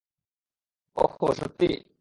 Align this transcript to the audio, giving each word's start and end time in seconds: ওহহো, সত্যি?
ওহহো, 0.97 1.27
সত্যি? 1.33 1.69